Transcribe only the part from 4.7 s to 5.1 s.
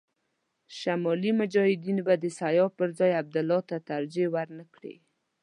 کړي.